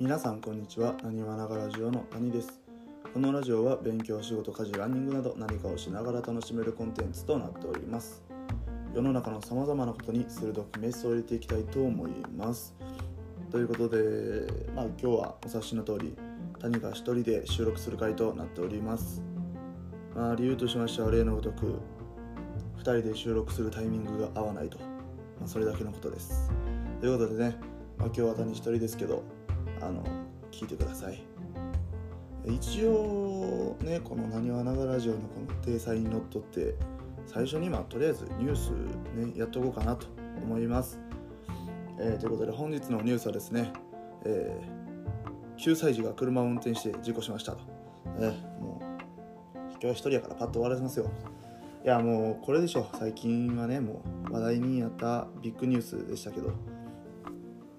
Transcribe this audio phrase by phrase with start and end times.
[0.00, 0.94] 皆さんこんにちは。
[1.02, 2.58] なにわながラジオの谷です。
[3.12, 8.22] このラジオは勉強仕事家事ランニングなど何かをしながら楽しめるコンテンツとなっております。
[8.94, 12.74] 世の中のさまざまなことに鋭くメスを入れていきたいと思います。
[13.52, 16.16] ということで、まあ、今日はお察しの通り
[16.60, 19.22] 谷が一人で収録する回となっております。
[20.16, 21.78] まあ、理由としましては例のごとく
[22.78, 26.50] 2人で収録するタイミングが合わないと、まあ、それだけのことです。
[27.02, 27.56] ということでね、
[27.98, 29.22] まあ、今日は谷一人ですけど
[29.80, 30.02] あの
[30.50, 31.22] 聞いてください。
[32.46, 36.74] 一応ねこの「なにわながラジオ」のこの体裁にのっとって
[37.26, 38.70] 最初にまあとりあえずニュース
[39.14, 40.06] ねやっとこうかなと
[40.42, 40.98] 思います、
[41.98, 43.72] えー、ということで本日のニュースはですね、
[44.24, 47.58] えー、9歳児が車を運転して事故しましたと、
[48.18, 51.10] えー、もう今日は一人やからパッと終わらせますよ。
[51.82, 56.52] いやもうこれでしょ最近はねもう話題になったビッグニュースでしたけど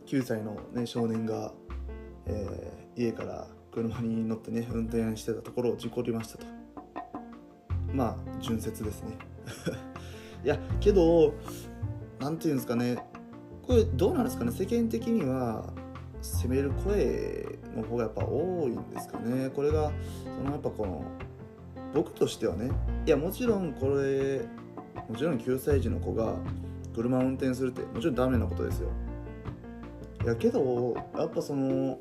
[0.07, 1.53] 9歳の、ね、少年が、
[2.25, 6.45] えー、家から車に乗ってね運転してたところを事故りましたと。
[7.93, 9.17] まあ純説ですね。
[10.43, 11.33] いやけど
[12.19, 12.97] 何て言うんですかね。
[13.63, 14.51] これどうなんですかね。
[14.51, 15.71] 世間的には
[16.21, 19.49] 責める声の方がやっぱ多いんですかね。
[19.49, 19.91] これが
[20.37, 21.03] そのやっぱこの
[21.93, 22.71] 僕としてはね。
[23.05, 24.41] いやもちろんこれ
[25.09, 26.35] もちろん9歳児の子が
[26.95, 28.89] 車を運転するってもちろんダメなことですよ。
[30.23, 31.97] いやけどやっぱその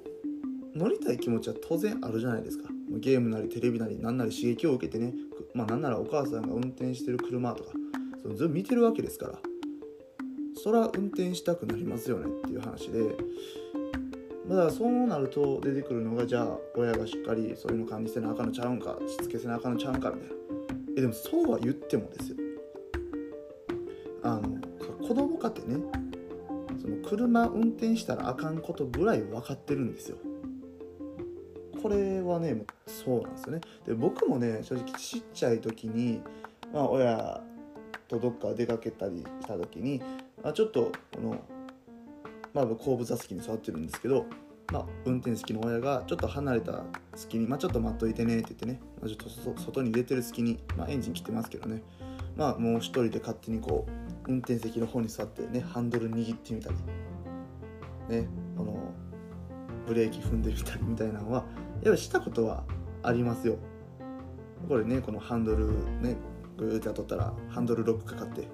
[0.74, 2.68] 乗りたい気持ちは当然あるじゃないですか。
[2.98, 5.14] ゲームなりテレビなり何なり刺激を受けてね。
[5.54, 7.70] まあなんならお母さんが運転してる車とか。
[8.22, 9.38] そのずっと見てるわけですから。
[10.62, 13.16] そら運転したくなりますよねっていう話で。
[14.46, 18.98] まだそうなると出てくるのがじゃあ親がしっかりそういうの管理せなあかんのちゃうんか。
[19.06, 20.34] しつけせなあかんのちゃうんかみたいな。
[20.96, 22.36] えでもそうは言ってもですよ。
[24.22, 24.60] あの
[25.06, 25.80] 子供かってね。
[26.80, 30.16] その車運転したらあかんことぐらい分かってるんですよ。
[31.82, 33.60] これはねそうなんですよね。
[33.86, 36.22] で僕もね正直ちっちゃい時に、
[36.72, 37.40] まあ、親
[38.08, 40.02] とどっか出かけたりした時に、
[40.42, 41.36] まあ、ちょっとこの
[42.52, 44.26] まあ、後部座席に座ってるんですけど、
[44.72, 51.82] まあ、運転席の親がちょっと離れた隙に、まあ、ちょっと待っといてねって言ってね、まあ、ちょっと外に出てる隙に、まあ、エンジン切ってますけどね、
[52.36, 56.76] まあ、もう一人で勝手にこう運転席の方に座ってねハンドル握ってみたり
[58.08, 58.76] ねこの
[59.86, 61.44] ブレーキ踏んでみたりみたいなのは
[61.82, 62.64] やっぱしたことは
[63.02, 63.56] ありますよ。
[64.68, 65.68] これねこのハンドル
[66.00, 66.16] ね
[66.56, 68.46] グーって当たったらハンドルロックかかって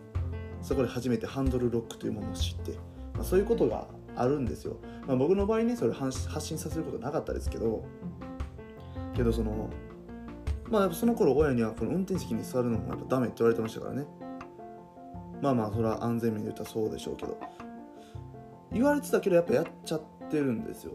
[0.62, 2.78] そこで初めてハンドルロックというものを知って
[3.16, 4.76] まあ、そういうことがあるんですよ、
[5.06, 7.84] まあ、僕の場合ねそれ発信させることなかったですけど
[9.14, 9.70] けどその
[10.68, 14.04] まあその頃親にはこの運転席に座るのもやっぱダメって言われてましたからね。
[15.40, 17.38] まあまあそれは安全面で言ったらそうでしょうけど
[18.72, 20.92] 言われてたけどやっぱやっちゃってるんですよ。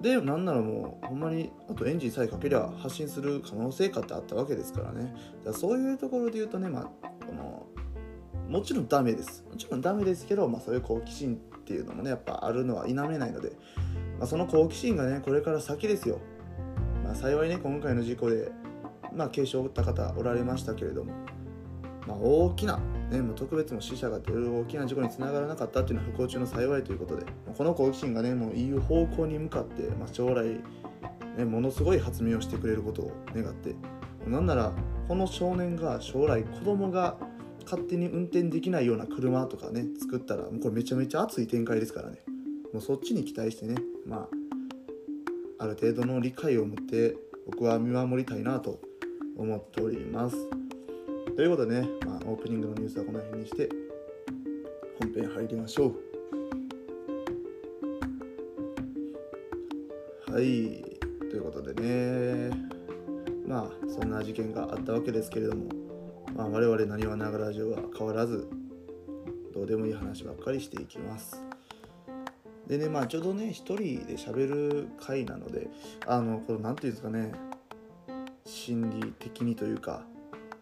[0.00, 5.02] でなんならもうほんまにあとエンジンさえかけりゃ発信する可能性かってあったわけですからね。
[5.02, 5.12] だか
[5.50, 6.84] らそういうところで言うとね、まあ、
[7.26, 7.66] この
[8.48, 9.44] もちろんダメです。
[9.50, 13.50] もちろんダメですけど、まあ、そういう好奇心っていうのもねやっぱあるのは否めないので、
[14.18, 16.20] まあ、その好奇心がねこれから先ですよ、
[17.04, 18.50] まあ、幸いね今回の事故で、
[19.12, 21.12] まあ、軽傷を負った方おられましたけれども、
[22.06, 22.78] まあ、大きな、
[23.10, 27.26] ね、もう特別も死者が出る大きな事故につながらなかったっていうのは不幸中の幸いということで
[27.56, 30.60] この好奇心がねもういい方向に向かって、まあ、将来、
[31.36, 33.74] ね、ものすごい発明をしてくれることを願って
[34.26, 34.72] なんなら
[35.06, 37.16] この少年が将来子供が
[37.64, 42.22] 勝手に運転できないような車とかね作ったらもうこれめちゃめちゃ熱い展開ですからね。
[42.72, 43.76] もうそっちに期待してね
[44.06, 44.28] ま
[45.58, 47.16] あある程度の理解を持って
[47.46, 48.80] 僕は見守りたいなと
[49.36, 50.57] 思っております。
[51.38, 53.68] ということでね、まあ、オープニングのニュースはこの辺にして
[54.98, 55.94] 本編入りましょ
[60.26, 60.32] う。
[60.32, 60.84] はい
[61.30, 62.50] ということでね
[63.46, 65.68] まあそんな事件があったわけですけれども
[66.34, 68.48] まあ、我々なにわながラジオは変わらず
[69.54, 71.40] どうでもいい話ばっかりしていきます。
[72.66, 75.68] でねまあちょうどね一人で喋る回なので
[76.04, 77.32] あのこれ何て言うんですかね
[78.44, 80.02] 心理的にというか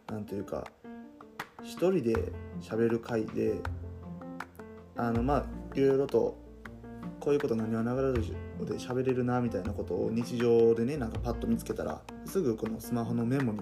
[0.08, 0.64] 何というか
[1.62, 2.14] 一人で
[2.60, 3.60] 喋る回で
[4.96, 5.44] あのまあ
[5.74, 6.38] いろいろと
[7.20, 13.60] こういうことなにわながらで喋れるなみたいなことを日常でねなんかパッと見つけたらすぐこのスマホのメモに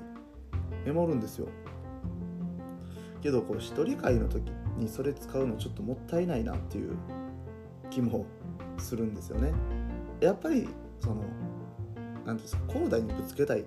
[0.84, 1.48] メモるんですよ。
[3.22, 6.94] けどこう一人会の時にそれ使うのちょっともったいないなっていう
[7.88, 8.26] 気も
[8.76, 9.52] するんですよね。
[10.20, 10.68] やっぱり
[11.00, 11.24] その何
[12.24, 13.64] ていうんですか広大にぶつけたい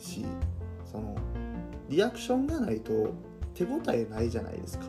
[0.00, 0.24] し
[0.90, 1.14] その
[1.88, 3.14] リアクションがないと
[3.54, 4.84] 手応えないじゃないですか。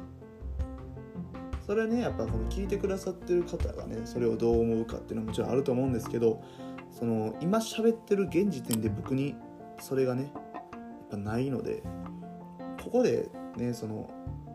[1.66, 6.42] それはねやっぱこの聞いてくださってる方がねそれをどう思うかっていうのはもちろんあると思うんですけど
[6.90, 9.36] その今喋ってる現時点で僕に
[9.80, 11.84] それがねやっぱないので
[12.84, 14.10] ここでねその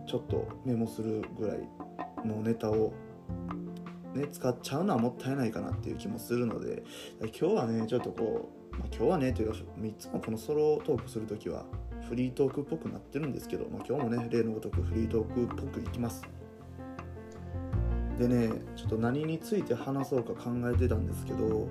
[0.09, 1.69] ちょっとメモするぐらい
[2.27, 2.93] のネタを
[4.15, 6.85] ね、使っちゃうのはもったいないかなっていう気もするので
[7.21, 11.65] 今日はねちょっとこう、まあ、今日はねというかいつもこのソロトークする時は
[12.09, 16.23] フリートークっぽくなってるんですけど、まあ、今日もね例のごとくフリートークっぽくいきます。
[18.19, 21.67] でねちょっと何について話そうか考えてたんですけど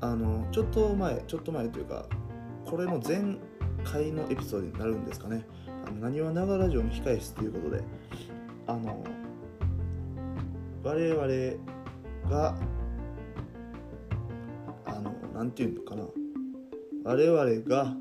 [0.00, 2.06] あのちょっと前ちょっと前というか
[2.64, 3.36] これの前
[3.82, 5.44] 回のエピソードになるんですかね
[5.84, 7.82] 「あのなにわながラジオ」の控え室ということで
[8.68, 9.02] あの
[10.84, 12.56] 我々が
[14.84, 16.04] あの何て言うのかな。
[17.04, 17.96] 我々が、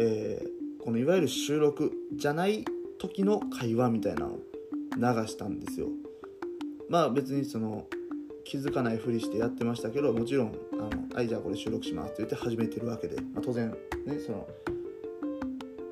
[0.00, 2.64] えー、このいわゆる収録じゃない
[3.00, 4.38] 時の会話みたいなのを
[4.96, 5.88] 流したんですよ
[6.88, 7.84] まあ別にその
[8.44, 13.70] 気づかないふりしてやってましたけどもちろん「あのはいじゃあこれ収録します」って言って始めてるわけで、まあ、当然
[14.06, 14.48] ねその、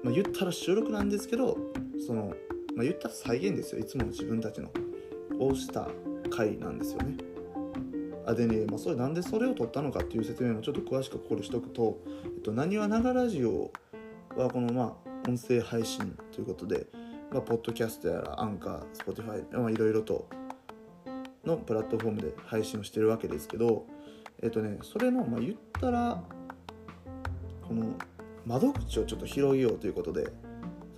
[0.04, 1.58] まあ、言ったら収録なんですけど
[2.06, 2.32] その、
[2.76, 4.70] まあ、言ったら再現ですよいつもの自分たちの
[5.40, 5.88] をした
[6.30, 7.16] 回なんですよね。
[8.24, 12.02] あでね、まあ、それなんでそれを撮ったのかっていう説明もちょっと詳しくここでしとくと
[12.34, 13.70] 「えっと、何はながラジオ」
[14.36, 16.86] はこのまあ音声配信ということで、
[17.32, 20.28] まあ、ポッドキャストやら Anchor、Spotify、まあ、いろいろと
[21.44, 23.86] のプラットフォームで配信をしてるわけですけど、
[24.42, 26.22] えっとね、それの、まあ、言ったら
[27.66, 27.94] この
[28.44, 30.30] 窓口をちょっと広げようということで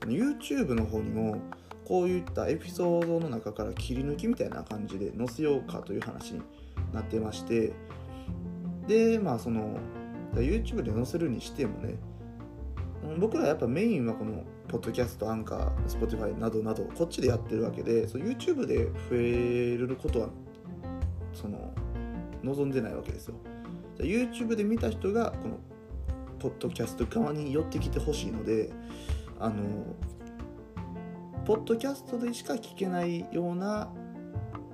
[0.02, 1.40] その YouTube の方にも
[1.86, 6.42] こういったエピソードの中から切り抜きみたいな感じで載せようかという話に
[6.92, 7.72] なってまして
[8.86, 9.78] でまあその
[10.34, 11.94] YouTube で載せるにしてもね
[13.18, 20.28] 僕らやっぱメインはこのポッドキャスト、 Anchor、Spotify などなどこっちでやってるわけでそう YouTube で増えることは
[21.32, 21.72] その
[22.42, 23.34] 望んでないわけですよ
[23.98, 25.58] YouTube で見た人がこの
[26.38, 28.70] ポッドキャスト側に寄ってきてほしいので
[29.40, 29.62] あの
[31.44, 33.90] ポッドキャストでしか聞けないような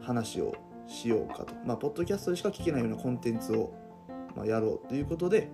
[0.02, 0.54] 話を
[0.86, 1.54] しようかと。
[1.64, 3.72] まあ、ポッドキャストでしか聞けないようなコンテンツを、
[4.34, 5.50] まあ、やろうということで、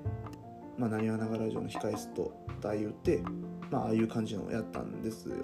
[0.78, 3.22] まあ、何はながら上の控え室と題言って、
[3.70, 5.34] まあ、ああいう感じのをやったんですよ。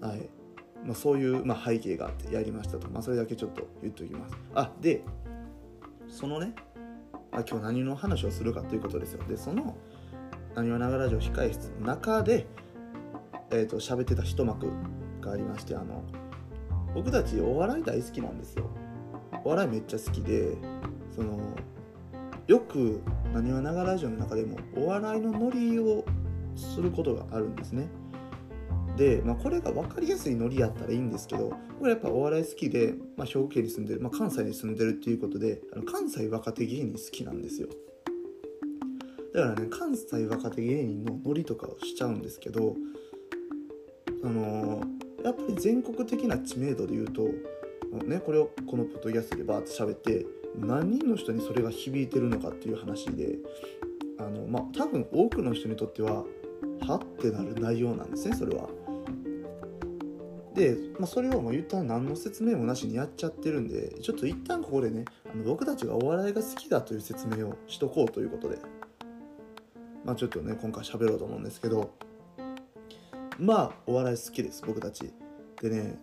[0.00, 0.28] はい。
[0.84, 2.88] まあ、そういう、まあ、背景があってやりましたと。
[2.88, 4.36] まあ、それだけちょっと言っておきます。
[4.54, 5.02] あ、で、
[6.08, 6.54] そのね、
[7.32, 9.22] あ今日何の話をするかということですよ。
[9.28, 9.76] で、その、
[10.54, 12.46] 何はながら上控え室の中で、
[13.50, 14.70] えーと、喋ってた一幕
[15.20, 16.02] がありましてあの
[16.94, 18.68] 僕たちお笑い大好きなんですよ
[19.44, 20.56] お笑いめっちゃ好きで
[21.14, 21.38] その
[22.48, 23.02] よく
[23.34, 26.04] なにわながラジオの中でもお笑いのノリを
[26.56, 27.88] することがあるんですね。
[28.96, 37.68] で、まあ、これが分かりやすいノリやったらいいんですけど僕やっぱお笑い好きで、まあ、兵庫県に住んでる、まあ、関西に住んでるっていうことであの関西若手芸人好きなんですよ。
[39.34, 42.74] だからね関西若手芸人のノリとかをしちゃうんですけど
[44.24, 44.82] あの
[45.22, 47.28] やっぱり全国的な知名度で言うと、
[48.06, 53.36] ね、これをこのポッドキャストでバーって喋って何人の人にそれが響いてるのかっていう話で
[54.18, 56.24] あの、まあ、多分多くの人にとっては
[56.86, 58.68] はってなる内容なんですねそれは。
[60.54, 68.58] で、まあ、それをもう言ったら何の説明もなしにやっちゃってるんでちょっと一旦ここでねあの僕たちがお笑いが好きだという説明をしとこうということで、
[70.04, 71.92] まあ、ちょっとね今回喋ろうと思うんですけど。
[73.38, 75.12] まあお笑い好きです僕たち。
[75.62, 75.98] でね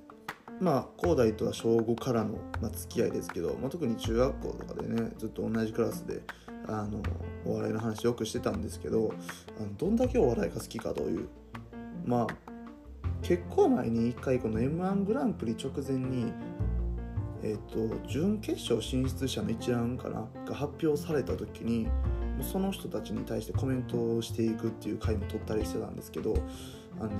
[0.59, 6.21] まあ広大とは小5からの、まあ、付き合いですけど、まあ、特に中学校とかでねずっと同じクラスで
[6.67, 7.01] あの
[7.45, 9.13] お笑いの話よくしてたんですけど
[9.59, 11.27] あのどんだけお笑いが好きかという。
[12.05, 12.55] まあ
[13.21, 16.31] 結構前に1回この m 1グランプリ直前に
[17.41, 21.87] えっ、と準決勝進出者の一覧かなが発表された時に
[22.41, 26.35] その人たちに対してコメントをしていくっていう回も取ったりしてたんですけど
[26.99, 27.15] あのね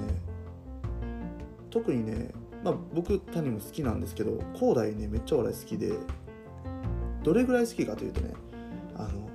[1.75, 2.31] 特にね、
[2.65, 5.93] まあ、僕谷も好きなんですけど広大ねめっちゃお笑い好きで
[7.23, 8.33] どれぐらい好きかというとね
[8.95, 9.29] あの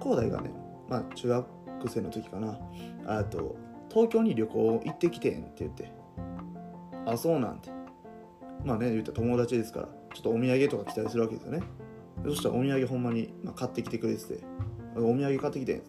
[0.00, 0.50] 広大がね、
[0.88, 1.46] まあ、中学
[1.88, 2.58] 生の時かな。
[3.06, 3.56] あと
[3.88, 5.92] 東京に旅行行ってきてんって言って。
[7.06, 7.70] あそうなんて。
[8.64, 11.62] まあね言った友達ですからちょっとお土産とか期待するわけですよね。
[12.24, 14.40] そしたらお土産ほんまに、まあ、買ってきてくれてて。
[14.96, 15.82] お土産買ってきてん。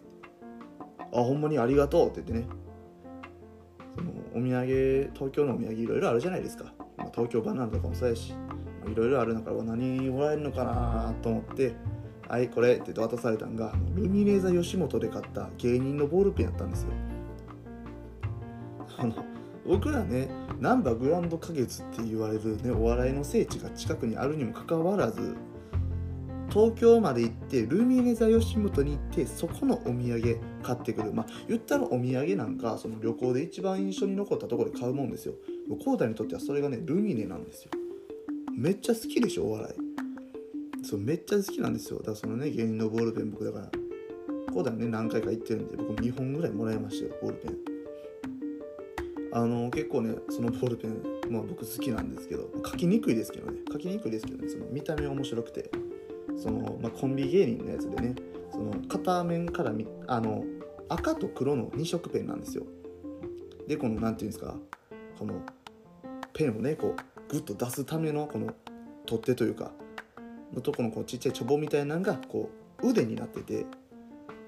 [1.12, 2.63] あほんまにありがとうって言ってね。
[4.34, 8.34] お土産東京のお土産いろいろあるじゃないですか、まあ、東京バナナとかもそうやし
[8.86, 11.74] いろいろある中何もらえるのかなと思って
[12.28, 16.88] 「はいこれ」って渡されたんがルミネーザ吉本で買った芸人のボールペンやったんですよ。
[18.98, 19.14] あの
[19.66, 20.28] 僕らね
[20.60, 25.36] 難波グランド花月って言われるねお笑いの聖地が近くにあるにもかかわらず
[26.50, 31.12] 東京まで行ってルミネ座吉本に行ってそこのお土産買ってくる。
[31.12, 35.34] まあ言ったらお土産なんかその旅行で一番印象に残ったところで買うもんですよ。
[35.84, 37.70] コーダにとってはそれがねルミネなんですよ。
[38.52, 40.84] めっちゃ好きでしょお笑い。
[40.84, 41.98] そうめっちゃ好きなんですよ。
[41.98, 43.70] だからそのね芸人のボールペン僕だから。
[44.52, 47.58] コーダにね何回か行ってるんで僕2本ぐらいもらいましたよボールペン。
[49.32, 53.58] あの結構ねそのボールペンまあ僕好きなんですけど書きにくいですけどね。
[53.72, 54.48] 書きにくいですけどね。
[54.48, 55.70] その見た目面白くて。
[56.36, 58.14] その、まあ、コンビ芸人のやつでね。
[58.50, 60.44] その片面からみあの
[60.88, 62.64] 赤と黒の2色ペンなんですよ。
[63.66, 64.56] でこの何て言うんですか？
[65.18, 65.40] この
[66.32, 68.52] ペンをねこうグッと出すためのこの
[69.06, 69.70] 取っ手というか
[70.52, 72.50] のとこのこうちっちゃいチョボみたいなのがこ
[72.82, 73.66] う腕になってて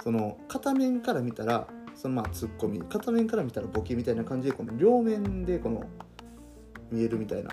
[0.03, 5.85] その片面から見たらそのまあツッコミ片面から見たらボケみたいな感じでこの両面でこの
[6.91, 7.51] 見えるみたいな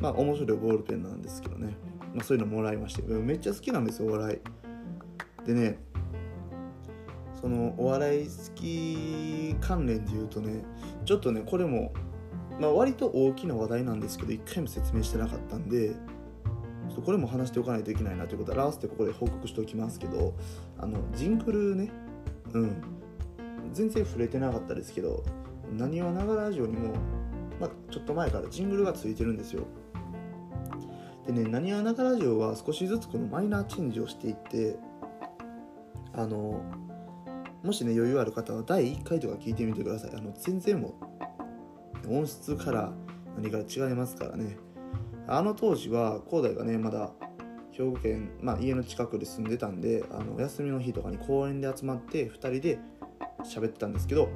[0.00, 1.76] まあ面白いボールペンなんですけどね、
[2.14, 5.46] まあ、そういうのもらいましてめっちゃ好きなんですよお笑い。
[5.46, 5.78] でね
[7.46, 10.64] そのお笑い好き関連で言うとね
[11.04, 11.92] ちょっとねこれも
[12.58, 20.34] まあ、割と大きな話題なんですけど一回も説明してなかったんでちょっとこれも話しておかないといけないなということで表してここで報告しておきますけど
[20.78, 21.92] あのジングルね
[22.52, 22.82] うん。
[23.72, 25.22] 全然触れてなかったですけど
[25.70, 26.94] なにわながラジオにも、
[27.60, 29.64] まあ、ちょっと前からジングルがついてるんですよ。
[31.26, 34.78] でねなにわながラジオは少しずつこのマイナーチェンジをしていって
[36.12, 36.62] あの
[37.66, 40.12] もしね余裕ある方は第1回とか聞いてみてください。
[40.14, 40.94] あの全然も
[42.04, 42.92] う音質から
[43.36, 44.56] 何か違いますからね。
[45.26, 47.10] あの当時は広大がねまだ
[47.72, 52.78] 兵庫県、まあ、家の近くで住んでたんであの休みの日とかに公園で集まって2人で
[53.44, 54.28] 喋ってたんですけど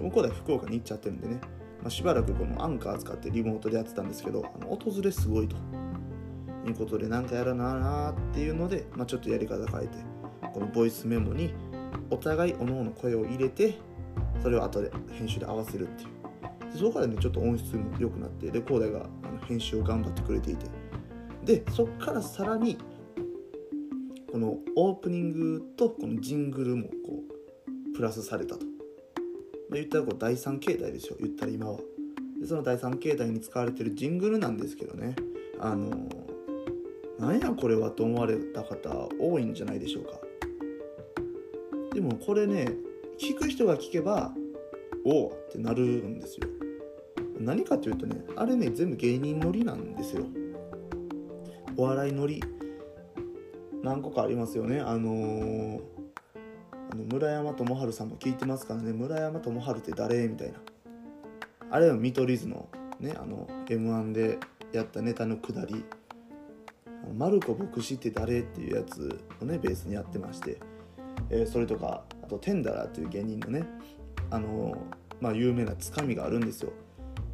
[0.00, 1.40] 向こうで福岡に行っちゃってるんでね、
[1.82, 5.56] まあ、しばらくこのアンカー使ってリモートでやってたんですけどあの訪れすごいと。
[6.66, 9.96] いうことで何かやらななっていうので、まあ、ちょっとやり方変えて
[10.52, 11.54] このボイスメモに
[12.10, 13.74] お互いおのおの声を入れて
[14.42, 16.72] それを後で編集で合わせるっていう。
[16.72, 20.66] でそこからねちょっと音質も良くなってレコーダーがあの編集を頑張ってくれていて。
[21.44, 22.76] でそこからさらに
[24.30, 27.22] このオープニングとこのジングルもこ
[27.92, 28.72] うプラスされたと、ま
[29.72, 31.16] あ、言ったらこう第3形態ですよ。
[31.20, 31.78] 言ったら今は。
[32.38, 35.16] でその第3形態に使われてるジングルなんですけどね。
[35.58, 36.08] あの
[37.18, 40.27] なんやこれはと思われた方多いんじゃないでしょうか。
[41.92, 42.68] でもこれね
[43.18, 44.32] 聞く人が聞けば
[45.04, 46.48] おおってなるんですよ。
[47.40, 50.24] 何かというとねあれね全部芸人ノリなんですよ。
[51.76, 52.42] お笑いノリ。
[53.82, 54.80] 何個かありますよね。
[54.80, 55.80] あのー、
[56.90, 58.92] あの村山智春さんも聞いてますからね。
[58.92, 60.58] 村山智春って誰みたいな。
[61.70, 62.68] あれは見取り図の
[62.98, 64.38] ねあの m 1で
[64.72, 65.84] やったネタのくだり。
[67.16, 70.58] マルコ牧師って誰っていうやつをねベースにやってまして、
[71.30, 73.64] えー、それとかあとテンダラーという芸人のね
[74.30, 74.76] あの
[75.20, 76.72] まあ有名なつかみがあるんですよ、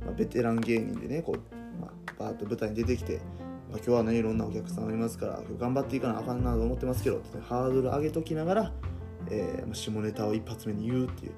[0.05, 3.17] まあ、ベテラン芸人でねこう、まあ、バーッと舞台に出てきて、
[3.71, 8.73] まあ、今日はねいろんなお客さんがいますから今日頑張っていかなあかんなと思ってますけどって、ね、ハードル上げときながら、
[9.31, 11.33] えー、下ネタを一発目に言うっていう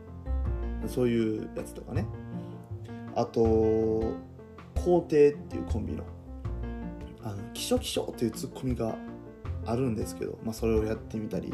[0.88, 2.06] そういうやつとかね。
[3.16, 4.14] あと
[4.74, 6.04] 皇帝っていうコンビの
[7.22, 8.94] あのキショキショっていうツッコミが
[9.64, 11.52] あるんですけど、まあ、それをやってみたり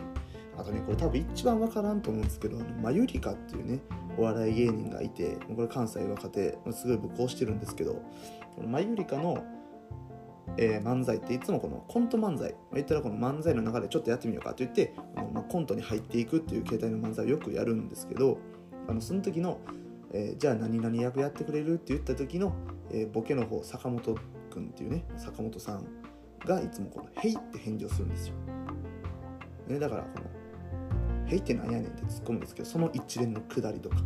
[0.63, 3.81] あとねこれ多分一番分からんと思うんですけどあのマユリカっていうね
[4.17, 7.95] お笑い芸人がいてこれ関西若手すごい僕をしてるんですけど
[8.55, 9.43] このマユリカの、
[10.57, 18.39] えー、漫才っていつもこのコント漫才、ま、言ったらこの漫才の中でちょっとやってみようかと言ってあの、まあ、コントに入っていくっていう形態の漫才をよくやるんですけど
[18.89, 19.59] あのその時の、
[20.13, 22.55] えー、じゃあ何々役やってくれるって言った時の、
[22.93, 24.17] えー、ボケの方坂本
[24.51, 25.87] 君っていうね坂本さん
[26.45, 28.35] がいつもこの「へい」って返事をするんですよ。
[29.69, 30.31] ね、だからこの
[31.27, 33.97] 「へい」ってなんやねんって突っ込むんですけどその一連のくだりとか、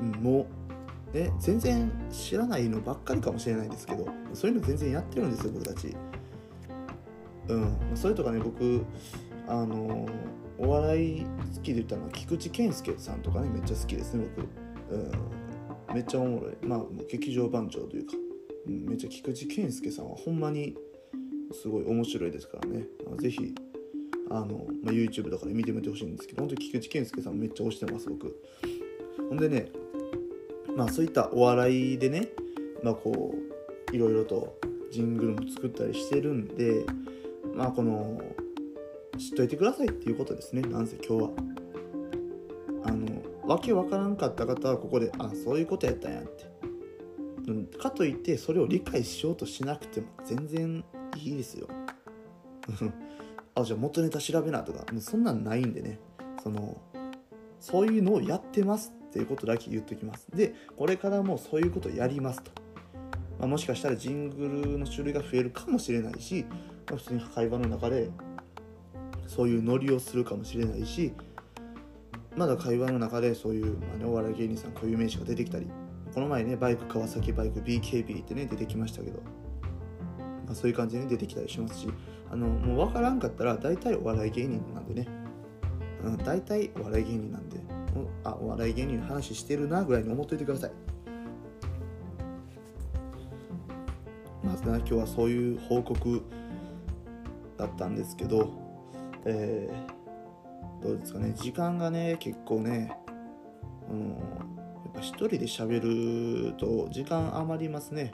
[0.00, 0.46] うん、も
[1.12, 5.94] う、ね、全然知らないのばっかりかもしれないですけどそういうの全然やってるんですよ僕たち。
[7.46, 8.82] うん、それとかね僕
[9.46, 10.06] あの
[10.58, 16.56] お笑い好きで言ったのは菊池健介さんとかねめっちゃ好きですね僕、うん、めっちゃおもろい。
[16.62, 18.14] まあ劇場番長というか。
[18.66, 20.74] うん、めっちゃ菊池健介さんはほんまに
[21.52, 22.86] すごい面白いですからね。
[23.18, 23.54] ぜひ
[24.30, 28.40] あの、まあ、YouTube とかで見てみてほしいんですけど本当に菊池健介さんめっちゃ推してます僕。
[29.28, 29.70] ほんでね
[30.76, 32.28] まあそういったお笑いでね
[32.82, 33.34] まあこ
[33.92, 34.58] ういろいろと
[34.90, 36.84] ジングルも作ったりしてるんで
[37.54, 38.20] まあこの
[39.18, 41.30] 知っといてくださいっていうことですねなんせ今日は。
[42.86, 46.54] あのわけわからんかった方はここであそういうことやったんやって。
[47.78, 50.84] かといってそれを理解しようとしなくても全然
[51.16, 51.68] いいですよ。
[53.54, 55.98] あじゃあ元ネタ調べなとかもうそんなんないんでね。
[56.42, 56.80] その
[57.60, 60.26] そういうのをやってますっていうことだけ言ってきます。
[60.34, 62.50] でこれからもそういうことをやりますと、
[63.38, 66.44] まあ、もしかしたらジングルの種類が増えるかもしれないし、
[66.90, 68.10] まあ、普通に会話の中で
[69.26, 71.14] そういうノリをするかもしれないし
[72.36, 75.70] まだ会話の中でそういう、まあね、お笑い芸人さん固有名詞が出てきたり
[76.12, 79.20] この前ねバイク川崎バイク BKB ってね出てきましたけど、
[80.44, 81.88] まあ、そういう感じで、ね、出てきたりしますし
[82.30, 85.08] あのもう分からんかったら大体お笑い芸人なんでね、
[86.02, 87.58] うん、大体お笑い芸人なんで。
[88.24, 90.72] あお笑い芸人の話してるなぐらいに思っといてください。
[94.42, 96.22] まずね今日はそういう報告
[97.56, 98.50] だったんですけど
[99.24, 101.34] えー、どうですかね。
[101.36, 102.98] 時間がね結構ね、
[103.88, 108.10] うん、やっぱ一人で喋ると時間余りますね。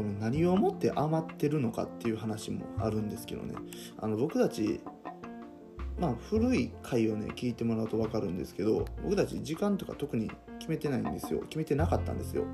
[0.00, 3.54] この何をもって余ってるのかっていう話もあるんですけどね。
[3.98, 4.80] あの僕たち
[5.98, 11.40] まあ古い回をね聞いてもらうと分かるんですけど僕たち時間とか特に決めてないんですよ。
[11.40, 12.44] 決めてなかったんですよ。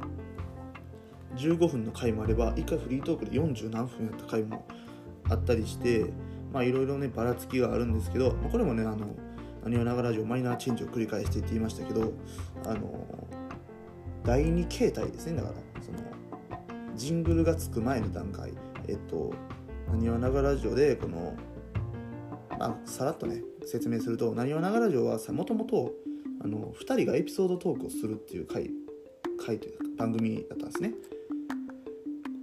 [1.36, 4.66] 15分の回もあれば1回フリートークで40何分やった回も
[5.30, 6.06] あったりして
[6.52, 9.06] まあいろいろねばらつきがあるんですけどまあこれもねあの
[9.62, 12.12] 何はながラジオマイナーチェンジを繰り返してって言いましたけど
[12.64, 13.06] あの
[14.24, 15.54] 第2形態ですねだから。
[15.80, 16.25] その
[16.96, 18.52] ジングルがつく前の段階
[18.88, 19.32] えっと
[19.88, 21.34] 何はながラジオでこの
[22.58, 25.92] まあさらっとね説明すると何はながラジオはさもともと
[26.42, 28.70] あの2人がエピソードトークをするっていう回
[29.38, 30.94] 回というか番組だったんですね。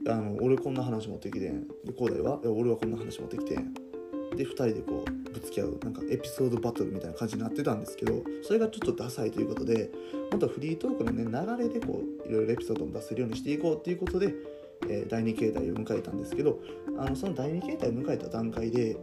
[0.07, 1.67] あの俺こんな話持ってきてん。
[1.85, 3.73] で広大は俺はこんな話持ってきてん。
[4.35, 9.91] で2人でこうぶつけ合うなんかエピソードバトルみたいな感じになってたんですけどそれがちょっとダサいということで
[10.33, 14.33] 本当はフリートークのね流れでこういろいろエピソードを出せるようにしていこうっていうことで、
[14.89, 16.59] えー、第2形態を迎えたんですけど
[16.97, 18.97] あのその第2形態を迎えた段階で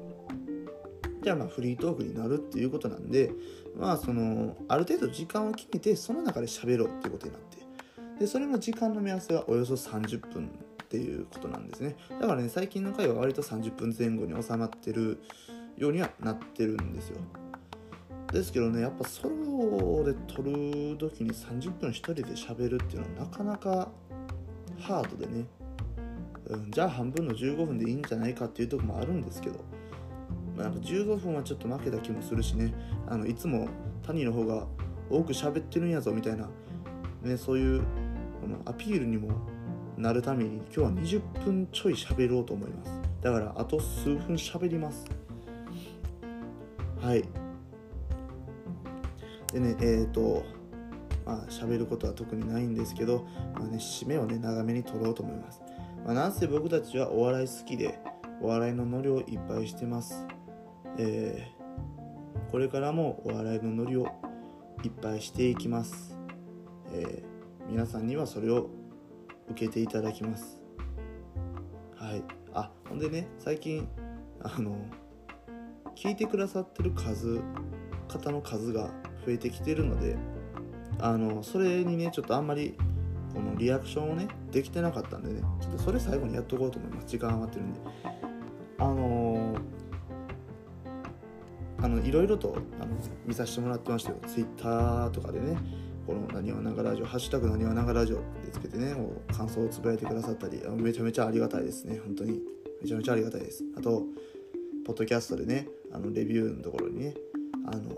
[1.22, 3.30] じゃあまあフリートークになるっていうことなんで
[3.78, 7.58] まあそのある程度時間を決めてその中で喋ろうっていうことになって
[8.18, 10.50] でそれの時間の目安がおよそ30分
[10.82, 11.94] っていうことなんですね。
[12.20, 15.22] だからね最近の回は割と30分前後に収まってる
[15.76, 17.18] ようにはなってるんですよ。
[18.32, 19.28] ですけどねやっぱソ
[20.04, 23.90] で撮る時に30分1人で喋るっていうのはなかなか
[24.80, 25.44] ハードでね、
[26.46, 29.56] うん、じゃあ半分の15分でいいんじゃないかっていうとこもあるんですけど、
[30.56, 32.72] まあ、なんか15分はちょっと負けた気もするしね。
[33.06, 33.68] あのいつも
[34.06, 34.66] 谷の方が
[35.10, 36.48] 多く喋ってるんやぞみたいな、
[37.22, 37.82] ね、そういう
[38.40, 39.30] このアピールにも
[39.96, 42.92] なるために今日は20分ちょい喋ろうと思います。
[43.20, 45.04] だからあと数分喋ります。
[47.02, 47.24] はい。
[49.52, 50.44] でねえっ、ー、と
[51.26, 55.60] まあ喋ることは特にないんですけど、まあね、締めをね長めに取ろうと思います、
[56.04, 57.98] まあ、なんせ僕たちはお笑い好きで
[58.40, 60.26] お笑いのノリをいっぱいしてます。
[60.96, 64.06] えー、これからもお笑いのノリを
[64.82, 66.18] いっぱいしていきます、
[66.92, 68.70] えー、皆さんにはそれを
[69.50, 70.60] 受けていただきます。
[71.96, 72.22] はい。
[72.54, 73.86] あほんでね最近
[74.42, 74.76] あの
[75.94, 77.40] 聞いてくださってる数
[78.08, 78.90] 方の数が
[79.24, 80.16] 増えてきてるので
[80.98, 82.74] あのそれにねちょっとあんまり
[83.32, 87.80] このリアクションをねできてなかったんでねちょっとそれ最後にやっとこうと思います時間余ってるんで
[88.78, 89.56] あの
[91.82, 95.56] あのいろいろとあの見させてもらってましたよ Twitter とかでね
[96.10, 98.94] このなにわながラジオ、ハッシュタグなにわながラジオでつけてね、
[99.32, 102.40] 感想をつぶやいてくださったり、めちゃめちゃありがたいですね、本当に。
[102.82, 103.62] めちゃめちゃありがたいです。
[103.76, 104.04] あと、
[104.84, 107.14] ポッドキャストでね、あのレビューのところにね、
[107.66, 107.90] あの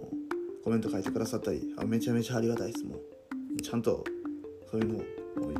[0.62, 3.60] コメント書いてくださったり、あめちゃめちゃありがたいです、もう。
[3.60, 4.04] ちゃんと、
[4.70, 5.02] そういうのを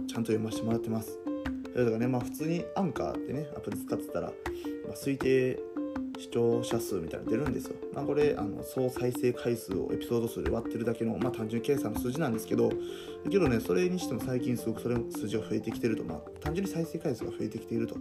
[0.07, 1.19] ちゃんと読ませてもらってます。
[1.73, 4.33] それとかね、まあ普通にアンカーってね、アプリ使ってたら、ま
[4.93, 5.59] あ、推定
[6.19, 7.75] 視聴者数みたいなの出るんですよ。
[7.93, 12.71] まあ、これあの総再生回数をエピソード数で割ってるだけの、まあ、単純計算の数字なんですけど
[13.29, 17.97] けどねそれにしても最近すごくそれの数字が増えてきてると、まあ、単純に再生回数が増えてきていると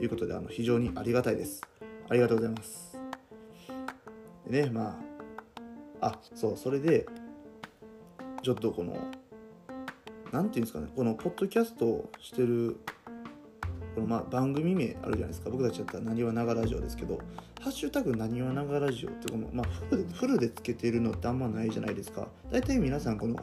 [0.00, 1.62] いうことであの非常にありがたいです。
[2.10, 2.98] ありがとうございます。
[4.46, 5.03] でねまあ
[6.00, 7.06] あそうそれで
[8.42, 9.00] ちょっとこの何
[10.22, 12.78] て言うんですかねこのポッドキャストをしてる
[13.94, 15.50] このまあ番組名あるじゃないですか。
[15.50, 17.18] 僕たちだったらなにわながラジオですけど
[17.60, 22.28] ハッシュタグなにわながラジオってこの、まあ、フルでフルでつけてるのってあんまないじゃないですか。
[22.50, 23.36] 大体皆さんこの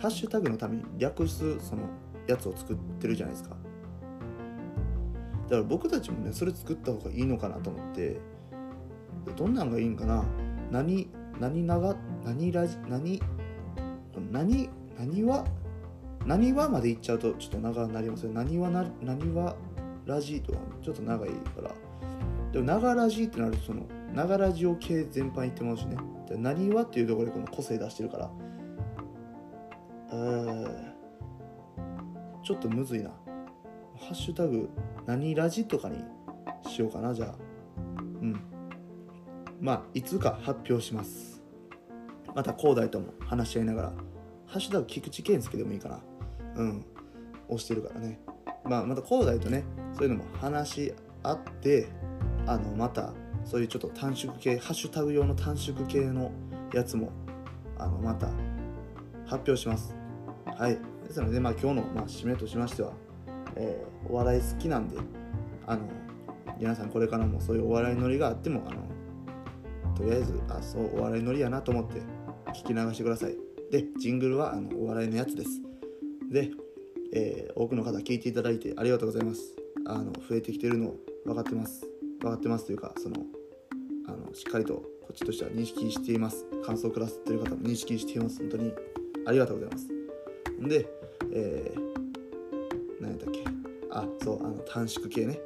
[0.00, 1.82] ハッシュタグのために略すその
[2.26, 3.56] やつを作ってるじゃないですか。
[5.44, 8.18] だから僕たちもねそれ作った方がいいのかなと思って
[9.36, 10.24] どんなんがいいんかな。
[10.70, 13.20] 何何長何ラジ何
[14.30, 15.44] 何何は
[16.26, 19.56] 何はまで言っちゃうとちょっと長くなりますよ何はな何は
[20.06, 21.70] ラジとかちょっと長いから。
[22.52, 23.82] でも長ラジってなるとその
[24.14, 25.96] 長ラジオ系全般言ってますしね。
[26.30, 28.30] 何はっていうところでこの個性出してるから。
[30.12, 30.92] えー
[32.42, 33.10] ちょっとむずいな。
[33.10, 33.16] ハ
[34.10, 34.68] ッシュタグ
[35.06, 36.04] 何ラジとかに
[36.68, 37.34] しようかなじゃあ。
[38.20, 38.40] うん。
[39.62, 41.40] まあいつか発表します。
[42.34, 43.92] また広大とも話し合いながら
[44.46, 46.00] ハッシュタグ菊池健介でもいいかな。
[46.56, 46.84] うん。
[47.46, 48.20] 押してるからね。
[48.64, 49.62] まあまた広大とね
[49.94, 51.88] そういうのも話し合って
[52.44, 53.12] あのまた
[53.44, 56.32] そういうちょっと短縮系ハッシュタグ用の短縮系の
[56.74, 57.12] やつも
[57.78, 58.26] あのまた
[59.26, 59.94] 発表します。
[60.44, 60.78] はい。
[61.06, 62.92] ですので、まあ、今日の、まあ、締めとしましては、
[63.54, 64.96] えー、お笑い好きなんで
[65.66, 65.82] あの
[66.58, 68.91] 皆さんこれからもそういうお笑いノリがあってもあの
[69.96, 72.02] とりあえずあそうお笑いノリやなと思って
[72.52, 73.36] 聞き流してください。
[73.70, 75.60] でジングルはあのお笑いのやつです。
[76.30, 76.50] で、
[77.14, 79.56] えー、多くの方聞いていただいてありがとうございます。
[79.86, 81.86] あの増えてきてるの分かってます。
[82.20, 83.16] 分かってますというかその
[84.06, 86.46] あのしっかりとこっちとしては認識しています。
[86.64, 88.38] 感想をくださってる方も認識しています。
[88.38, 88.72] 本当に
[89.26, 89.88] ありがとうございます。
[90.68, 90.86] で、
[91.32, 91.80] えー、
[93.00, 93.44] 何やったっけ。
[93.90, 95.38] あそうあの短縮系ね。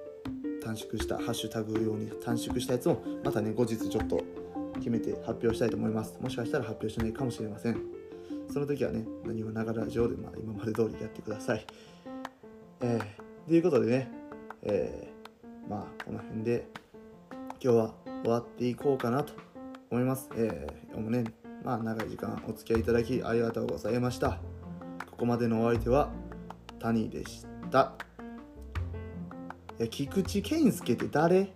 [0.63, 4.21] 短縮したハッシュタグ用に短縮したやつをまたね後日ちょっと
[4.77, 6.19] 決めて発表したいと思います。
[6.21, 7.81] もしかしたら発表しないかもしれません。
[8.53, 11.67] その時はね何もながら上で、まあ、今まで通りやってください。
[12.81, 14.11] えー、ということでね
[14.63, 16.67] えー、まあこの辺で
[17.63, 19.33] 今日は終わっていこうかなと
[19.91, 20.29] 思います。
[20.37, 21.25] えー、もね
[21.65, 24.41] まあ長い時間お付き合いいただきありがとうございました。
[25.11, 26.11] ここまでのお相手は
[26.79, 27.95] 谷でした。
[29.79, 31.56] いや菊池健介って誰？